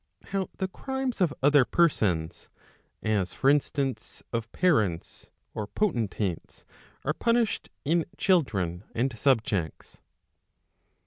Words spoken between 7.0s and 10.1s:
are punished in children and subjects?